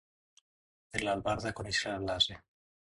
Per 0.95 1.03
l'albarda 1.03 1.55
coneixeràs 1.61 2.11
l'ase. 2.11 2.45